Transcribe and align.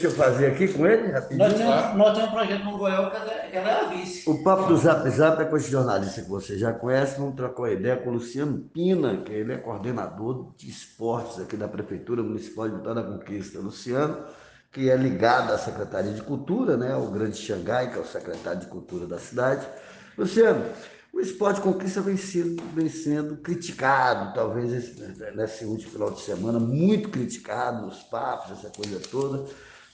Deixa 0.00 0.16
eu 0.16 0.24
fazer 0.24 0.46
aqui 0.46 0.66
com 0.68 0.86
ele, 0.86 1.12
rapidinho. 1.12 1.46
Nós 1.46 1.52
temos, 1.58 1.94
nós 1.94 2.14
temos 2.16 2.30
um 2.30 2.32
projeto 2.32 2.64
no 2.64 2.78
Goiás 2.78 3.10
que 3.10 3.16
ela- 3.56 3.68
é 3.68 3.80
a 3.84 3.88
vice. 3.88 4.30
O 4.30 4.42
papo 4.42 4.66
do 4.68 4.76
Zap 4.78 5.06
Zap 5.10 5.42
é 5.42 5.44
com 5.44 5.56
esse 5.58 5.70
jornalista 5.70 6.22
que 6.22 6.28
você 6.30 6.56
já 6.56 6.72
conhece. 6.72 7.18
Vamos 7.20 7.34
trocar 7.36 7.64
uma 7.64 7.70
ideia 7.70 7.98
com 7.98 8.08
o 8.08 8.12
Luciano 8.14 8.58
Pina, 8.72 9.18
que 9.18 9.30
ele 9.30 9.52
é 9.52 9.58
coordenador 9.58 10.54
de 10.56 10.70
esportes 10.70 11.38
aqui 11.38 11.54
da 11.54 11.68
Prefeitura 11.68 12.22
Municipal 12.22 12.66
de 12.70 12.76
Vitória 12.76 13.02
da 13.02 13.08
Conquista. 13.10 13.58
Luciano, 13.58 14.24
que 14.72 14.88
é 14.88 14.96
ligado 14.96 15.52
à 15.52 15.58
Secretaria 15.58 16.12
de 16.12 16.22
Cultura, 16.22 16.78
né? 16.78 16.96
O 16.96 17.10
Grande 17.10 17.36
Xangai, 17.36 17.90
que 17.92 17.98
é 17.98 18.00
o 18.00 18.06
secretário 18.06 18.60
de 18.60 18.68
Cultura 18.68 19.06
da 19.06 19.18
cidade. 19.18 19.66
Luciano, 20.16 20.64
o 21.12 21.20
esporte 21.20 21.60
conquista 21.60 22.00
vem 22.00 22.16
sendo, 22.16 22.62
vem 22.74 22.88
sendo 22.88 23.36
criticado, 23.36 24.32
talvez 24.32 24.72
esse, 24.72 24.98
nesse 25.36 25.66
último 25.66 25.92
final 25.92 26.10
de 26.10 26.22
semana, 26.22 26.58
muito 26.58 27.10
criticado 27.10 27.84
nos 27.84 27.98
papos, 28.04 28.52
essa 28.52 28.70
coisa 28.74 28.98
toda 29.10 29.44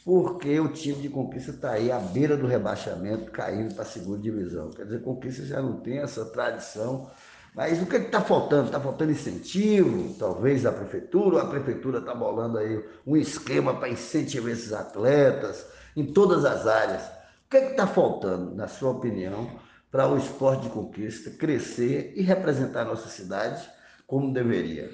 porque 0.07 0.61
o 0.61 0.69
time 0.69 1.03
de 1.03 1.09
Conquista 1.09 1.51
está 1.51 1.73
aí 1.73 1.91
à 1.91 1.99
beira 1.99 2.37
do 2.37 2.47
rebaixamento, 2.47 3.29
caindo 3.33 3.75
para 3.75 3.83
a 3.83 3.87
segunda 3.87 4.19
divisão. 4.19 4.71
Quer 4.71 4.85
dizer, 4.85 5.03
Conquista 5.03 5.45
já 5.45 5.61
não 5.61 5.81
tem 5.81 5.99
essa 5.99 6.25
tradição. 6.27 7.11
Mas 7.53 7.83
o 7.83 7.87
que 7.87 7.97
está 7.97 8.21
faltando? 8.21 8.67
Está 8.67 8.79
faltando 8.79 9.11
incentivo, 9.11 10.15
talvez, 10.17 10.63
da 10.63 10.71
prefeitura, 10.71 11.39
ou 11.39 11.43
a 11.43 11.47
prefeitura 11.47 11.99
está 11.99 12.15
bolando 12.15 12.57
aí 12.57 12.81
um 13.05 13.17
esquema 13.17 13.75
para 13.75 13.89
incentivar 13.89 14.53
esses 14.53 14.73
atletas 14.73 15.67
em 15.97 16.05
todas 16.05 16.45
as 16.45 16.69
áreas. 16.69 17.03
O 17.03 17.51
que 17.51 17.57
está 17.57 17.85
faltando, 17.85 18.55
na 18.55 18.69
sua 18.69 18.93
opinião, 18.93 19.59
para 19.91 20.07
o 20.07 20.17
esporte 20.17 20.63
de 20.63 20.69
conquista 20.69 21.31
crescer 21.31 22.13
e 22.15 22.23
representar 22.23 22.83
a 22.83 22.85
nossa 22.85 23.09
cidade 23.09 23.69
como 24.07 24.33
deveria? 24.33 24.89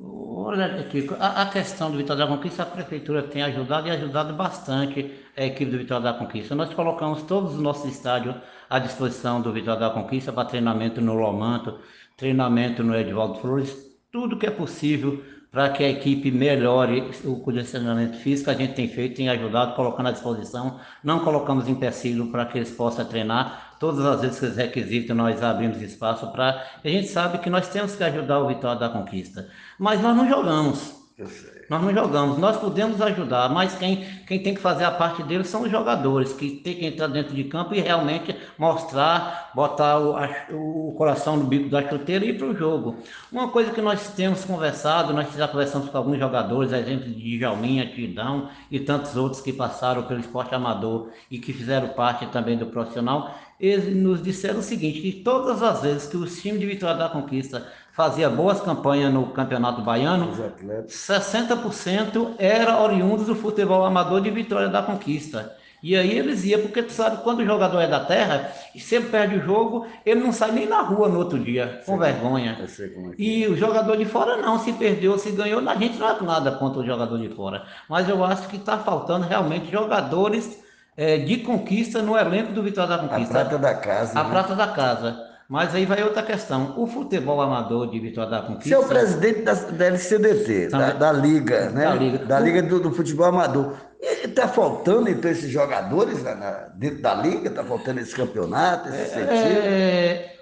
Olha, 0.00 0.84
Kiko, 0.84 1.16
a, 1.18 1.42
a 1.42 1.46
questão 1.50 1.90
do 1.90 1.96
Vitória 1.96 2.24
da 2.24 2.30
Conquista, 2.30 2.62
a 2.62 2.66
prefeitura 2.66 3.22
tem 3.22 3.42
ajudado 3.42 3.88
e 3.88 3.90
ajudado 3.90 4.32
bastante 4.32 5.12
a 5.36 5.44
equipe 5.44 5.70
do 5.70 5.78
Vitória 5.78 6.04
da 6.04 6.12
Conquista. 6.12 6.54
Nós 6.54 6.72
colocamos 6.72 7.22
todos 7.24 7.54
os 7.54 7.60
nossos 7.60 7.90
estádios 7.90 8.36
à 8.70 8.78
disposição 8.78 9.42
do 9.42 9.52
Vitória 9.52 9.80
da 9.80 9.90
Conquista 9.90 10.32
para 10.32 10.48
treinamento 10.48 11.00
no 11.00 11.14
Lomanto, 11.14 11.80
treinamento 12.16 12.84
no 12.84 12.94
Edvaldo 12.96 13.40
Flores, 13.40 13.76
tudo 14.12 14.38
que 14.38 14.46
é 14.46 14.50
possível 14.50 15.22
para 15.50 15.70
que 15.70 15.82
a 15.82 15.88
equipe 15.88 16.30
melhore 16.30 17.10
o 17.24 17.36
condicionamento 17.40 18.18
físico, 18.18 18.50
a 18.50 18.54
gente 18.54 18.74
tem 18.74 18.88
feito, 18.88 19.16
tem 19.16 19.28
ajudado, 19.28 19.74
colocando 19.74 20.08
à 20.08 20.12
disposição. 20.12 20.78
Não 21.02 21.20
colocamos 21.20 21.68
empecilho 21.68 22.30
para 22.30 22.44
que 22.46 22.58
eles 22.58 22.70
possam 22.70 23.04
treinar. 23.04 23.76
Todas 23.80 24.04
as 24.04 24.20
vezes 24.20 24.38
que 24.38 24.44
eles 24.44 24.56
requisitam, 24.56 25.16
nós 25.16 25.42
abrimos 25.42 25.80
espaço 25.80 26.30
para. 26.32 26.64
A 26.84 26.88
gente 26.88 27.08
sabe 27.08 27.38
que 27.38 27.48
nós 27.48 27.68
temos 27.68 27.96
que 27.96 28.04
ajudar 28.04 28.40
o 28.40 28.48
Vitória 28.48 28.78
da 28.78 28.88
Conquista. 28.90 29.48
Mas 29.78 30.02
nós 30.02 30.16
não 30.16 30.28
jogamos. 30.28 30.94
Eu 31.16 31.26
sei. 31.26 31.57
Nós 31.68 31.82
não 31.82 31.92
jogamos, 31.92 32.38
nós 32.38 32.56
podemos 32.56 33.00
ajudar, 33.02 33.48
mas 33.50 33.74
quem, 33.76 34.04
quem 34.26 34.42
tem 34.42 34.54
que 34.54 34.60
fazer 34.60 34.84
a 34.84 34.90
parte 34.90 35.22
deles 35.22 35.48
são 35.48 35.62
os 35.62 35.70
jogadores, 35.70 36.32
que 36.32 36.50
tem 36.50 36.74
que 36.76 36.86
entrar 36.86 37.08
dentro 37.08 37.34
de 37.34 37.44
campo 37.44 37.74
e 37.74 37.80
realmente 37.80 38.34
mostrar, 38.56 39.50
botar 39.54 39.98
o, 39.98 40.16
a- 40.16 40.46
o 40.50 40.94
coração 40.96 41.36
no 41.36 41.44
bico 41.44 41.68
da 41.68 41.86
chuteira 41.86 42.24
e 42.24 42.30
ir 42.30 42.38
para 42.38 42.46
o 42.46 42.56
jogo. 42.56 42.96
Uma 43.30 43.48
coisa 43.50 43.70
que 43.72 43.80
nós 43.80 44.12
temos 44.14 44.44
conversado, 44.44 45.12
nós 45.12 45.32
já 45.34 45.46
conversamos 45.48 45.88
com 45.90 45.98
alguns 45.98 46.18
jogadores, 46.18 46.72
exemplo 46.72 47.10
de 47.10 47.38
Jalminha, 47.38 47.86
Tidão 47.92 48.48
e 48.70 48.80
tantos 48.80 49.16
outros 49.16 49.40
que 49.42 49.52
passaram 49.52 50.04
pelo 50.04 50.20
esporte 50.20 50.54
amador 50.54 51.10
e 51.30 51.38
que 51.38 51.52
fizeram 51.52 51.88
parte 51.88 52.26
também 52.26 52.56
do 52.56 52.66
profissional, 52.66 53.34
eles 53.60 53.94
nos 53.94 54.22
disseram 54.22 54.60
o 54.60 54.62
seguinte, 54.62 55.00
que 55.00 55.12
todas 55.12 55.62
as 55.62 55.82
vezes 55.82 56.06
que 56.08 56.16
os 56.16 56.40
times 56.40 56.60
de 56.60 56.66
Vitória 56.66 56.96
da 56.96 57.08
Conquista 57.08 57.66
fazia 57.98 58.30
boas 58.30 58.60
campanhas 58.60 59.12
no 59.12 59.26
Campeonato 59.26 59.82
Baiano, 59.82 60.30
Os 60.30 60.40
atletas. 60.40 60.92
60% 60.92 62.36
era 62.38 62.80
oriundos 62.80 63.26
do 63.26 63.34
futebol 63.34 63.84
amador 63.84 64.20
de 64.20 64.30
Vitória 64.30 64.68
da 64.68 64.80
Conquista. 64.80 65.56
E 65.82 65.96
aí 65.96 66.16
eles 66.16 66.44
iam, 66.44 66.60
porque 66.60 66.80
tu 66.80 66.92
sabe, 66.92 67.24
quando 67.24 67.40
o 67.40 67.44
jogador 67.44 67.80
é 67.80 67.88
da 67.88 67.98
terra 67.98 68.52
e 68.72 68.78
sempre 68.78 69.10
perde 69.10 69.36
o 69.38 69.42
jogo, 69.42 69.84
ele 70.06 70.20
não 70.20 70.32
sai 70.32 70.52
nem 70.52 70.68
na 70.68 70.80
rua 70.80 71.08
no 71.08 71.18
outro 71.18 71.40
dia, 71.40 71.80
com 71.84 71.98
vergonha. 71.98 72.64
Sei 72.68 72.88
como 72.90 73.12
é 73.12 73.16
que 73.16 73.22
E 73.22 73.48
o 73.48 73.56
jogador 73.56 73.96
de 73.96 74.04
fora 74.04 74.36
não, 74.36 74.60
se 74.60 74.72
perdeu, 74.74 75.18
se 75.18 75.32
ganhou, 75.32 75.68
a 75.68 75.74
gente 75.74 75.98
não 75.98 76.08
é 76.08 76.22
nada 76.22 76.52
contra 76.52 76.80
o 76.80 76.86
jogador 76.86 77.18
de 77.18 77.30
fora. 77.30 77.64
Mas 77.88 78.08
eu 78.08 78.24
acho 78.24 78.46
que 78.46 78.56
está 78.56 78.78
faltando 78.78 79.26
realmente 79.26 79.72
jogadores 79.72 80.62
eh, 80.96 81.18
de 81.18 81.38
conquista 81.38 82.00
no 82.00 82.16
elenco 82.16 82.52
do 82.52 82.62
Vitória 82.62 82.96
da 82.96 83.02
A 83.02 83.08
Conquista. 83.08 83.34
prata 83.34 83.58
da 83.58 83.74
casa. 83.74 84.20
A 84.20 84.22
né? 84.22 84.30
prata 84.30 84.54
da 84.54 84.68
casa. 84.68 85.27
Mas 85.48 85.74
aí 85.74 85.86
vai 85.86 86.02
outra 86.02 86.22
questão. 86.22 86.74
O 86.76 86.86
futebol 86.86 87.40
amador 87.40 87.90
de 87.90 87.98
Vitória 87.98 88.30
da 88.30 88.42
Conquista. 88.42 88.68
Você 88.68 88.74
é 88.74 88.78
o 88.78 88.86
presidente 88.86 89.42
da, 89.42 89.54
da 89.54 89.84
LCDT, 89.86 90.68
da, 90.68 90.92
da 90.92 91.12
Liga, 91.12 91.70
né? 91.70 91.84
Da 91.84 91.94
Liga. 91.94 92.18
Da 92.26 92.38
Liga 92.40 92.62
do, 92.62 92.78
do 92.80 92.92
Futebol 92.92 93.24
Amador. 93.26 93.72
Está 94.00 94.46
faltando, 94.46 95.08
então, 95.08 95.30
esses 95.30 95.50
jogadores 95.50 96.22
na- 96.22 96.34
na- 96.34 96.68
dentro 96.74 97.00
da 97.00 97.14
Liga? 97.14 97.48
Está 97.48 97.64
faltando 97.64 97.98
esse 97.98 98.14
campeonato, 98.14 98.90
esse 98.90 99.00
incentivo? 99.18 99.60
É, 99.64 100.32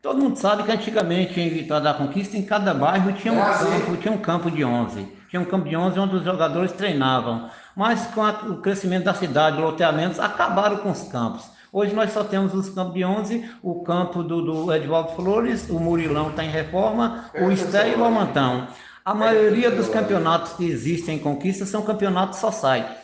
todo 0.00 0.20
mundo 0.22 0.36
sabe 0.38 0.62
que 0.62 0.70
antigamente 0.70 1.40
em 1.40 1.48
Vitória 1.50 1.82
da 1.82 1.94
Conquista, 1.94 2.36
em 2.36 2.42
cada 2.44 2.72
bairro 2.72 3.12
tinha 3.14 3.32
um 3.34 3.40
campo, 3.80 3.96
tinha 3.96 4.12
um 4.14 4.18
campo 4.18 4.50
de 4.52 4.64
11. 4.64 5.18
Tinha 5.28 5.42
um 5.42 5.44
campo 5.44 5.68
de 5.68 5.76
11 5.76 5.98
onde 5.98 6.14
os 6.14 6.24
jogadores 6.24 6.70
treinavam. 6.72 7.50
Mas 7.74 8.06
com 8.14 8.22
a- 8.22 8.40
o 8.48 8.58
crescimento 8.58 9.04
da 9.04 9.14
cidade, 9.14 9.60
loteamentos, 9.60 10.20
acabaram 10.20 10.76
com 10.76 10.92
os 10.92 11.02
campos. 11.08 11.44
Hoje 11.70 11.94
nós 11.94 12.12
só 12.12 12.24
temos 12.24 12.54
os 12.54 12.70
campos 12.70 12.94
de 12.94 13.04
11, 13.04 13.50
o 13.62 13.82
campo 13.82 14.22
do, 14.22 14.40
do 14.40 14.72
Edvaldo 14.72 15.14
Flores, 15.14 15.68
o 15.68 15.78
Murilão 15.78 16.30
está 16.30 16.42
em 16.42 16.48
reforma, 16.48 17.30
o 17.34 17.50
Esté 17.50 17.92
e 17.92 17.94
o 17.94 18.04
Almantão. 18.04 18.68
A 19.04 19.14
maioria 19.14 19.70
dos 19.70 19.88
campeonatos 19.88 20.54
que 20.54 20.64
existem 20.64 21.16
em 21.16 21.18
Conquista 21.18 21.66
são 21.66 21.82
campeonatos 21.82 22.38
society. 22.38 22.94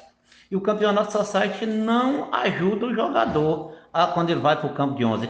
E 0.50 0.56
o 0.56 0.60
campeonato 0.62 1.12
society 1.12 1.66
não 1.66 2.32
ajuda 2.32 2.86
o 2.86 2.94
jogador 2.94 3.74
a, 3.92 4.06
quando 4.06 4.30
ele 4.30 4.40
vai 4.40 4.56
para 4.56 4.70
o 4.70 4.74
campo 4.74 4.94
de 4.94 5.04
11. 5.04 5.28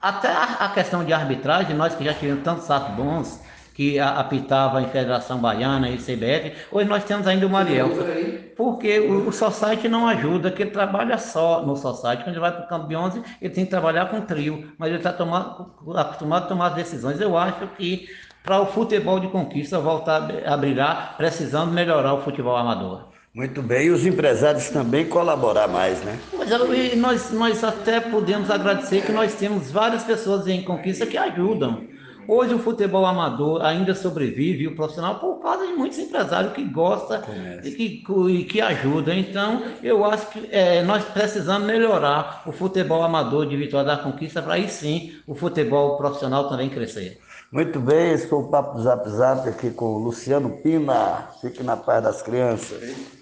Até 0.00 0.28
a, 0.28 0.44
a 0.60 0.68
questão 0.70 1.04
de 1.04 1.12
arbitragem, 1.12 1.76
nós 1.76 1.94
que 1.94 2.04
já 2.04 2.14
tivemos 2.14 2.42
tantos 2.42 2.70
atos 2.70 2.94
bons, 2.94 3.40
que 3.74 3.98
apitava 3.98 4.80
em 4.82 4.88
Federação 4.88 5.38
Baiana 5.38 5.88
e 5.88 5.96
CBF, 5.96 6.52
hoje 6.70 6.88
nós 6.88 7.04
temos 7.04 7.26
ainda 7.26 7.46
o 7.46 7.50
Mariel. 7.50 7.88
Porque 8.56 8.98
o, 9.00 9.28
o 9.28 9.32
Society 9.32 9.88
não 9.88 10.06
ajuda, 10.08 10.50
que 10.50 10.62
ele 10.62 10.70
trabalha 10.70 11.16
só 11.18 11.64
no 11.64 11.76
Society. 11.76 12.24
Quando 12.24 12.34
ele 12.34 12.40
vai 12.40 12.52
para 12.52 12.64
o 12.64 12.68
campo 12.68 12.88
de 12.88 12.96
11, 12.96 13.22
ele 13.40 13.54
tem 13.54 13.64
que 13.64 13.70
trabalhar 13.70 14.06
com 14.10 14.20
trio, 14.20 14.70
mas 14.78 14.88
ele 14.88 14.98
está 14.98 15.10
acostumado 15.10 16.44
a 16.44 16.46
tomar 16.46 16.66
as 16.68 16.74
decisões. 16.74 17.20
Eu 17.20 17.36
acho 17.38 17.66
que 17.78 18.08
para 18.42 18.60
o 18.60 18.66
futebol 18.66 19.20
de 19.20 19.28
conquista 19.28 19.78
voltar 19.78 20.28
a 20.46 20.56
brilhar, 20.56 21.14
precisamos 21.16 21.74
melhorar 21.74 22.14
o 22.14 22.22
futebol 22.22 22.56
amador. 22.56 23.08
Muito 23.32 23.62
bem, 23.62 23.86
e 23.86 23.90
os 23.90 24.04
empresários 24.04 24.70
também 24.70 25.06
colaborar 25.06 25.68
mais, 25.68 26.02
né? 26.02 26.18
Mas 26.36 26.50
eu- 26.50 26.74
e 26.74 26.96
nós, 26.96 27.30
nós 27.30 27.62
até 27.62 28.00
podemos 28.00 28.50
agradecer 28.50 29.02
que 29.02 29.12
nós 29.12 29.34
temos 29.34 29.70
várias 29.70 30.02
pessoas 30.02 30.48
em 30.48 30.62
conquista 30.62 31.06
que 31.06 31.16
ajudam. 31.16 31.84
Hoje 32.30 32.54
o 32.54 32.60
futebol 32.60 33.04
amador 33.04 33.60
ainda 33.60 33.92
sobrevive, 33.92 34.68
o 34.68 34.76
profissional, 34.76 35.18
por 35.18 35.40
causa 35.40 35.66
de 35.66 35.72
muitos 35.72 35.98
empresários 35.98 36.52
que 36.52 36.62
gostam 36.62 37.20
e 37.64 37.72
que, 37.72 38.04
e 38.28 38.44
que 38.44 38.60
ajudam. 38.60 39.12
Então, 39.12 39.60
eu 39.82 40.04
acho 40.04 40.30
que 40.30 40.48
eh, 40.52 40.80
nós 40.84 41.04
precisamos 41.06 41.66
melhorar 41.66 42.44
o 42.46 42.52
futebol 42.52 43.02
amador 43.02 43.46
de 43.46 43.56
Vitória 43.56 43.96
da 43.96 43.96
Conquista 43.96 44.40
para 44.40 44.54
aí 44.54 44.68
sim 44.68 45.12
o 45.26 45.34
futebol 45.34 45.96
profissional 45.96 46.48
também 46.48 46.70
crescer. 46.70 47.18
Muito 47.50 47.80
bem, 47.80 48.12
esse 48.12 48.28
foi 48.28 48.38
o 48.38 48.44
Papo 48.44 48.76
do 48.76 48.82
Zap 48.84 49.10
Zap 49.10 49.48
aqui 49.48 49.72
com 49.72 49.86
o 49.86 49.98
Luciano 49.98 50.50
Pina. 50.58 51.30
Fique 51.40 51.64
na 51.64 51.76
paz 51.76 52.04
das 52.04 52.22
crianças. 52.22 53.19